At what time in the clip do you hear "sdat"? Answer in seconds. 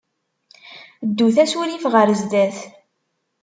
2.21-2.57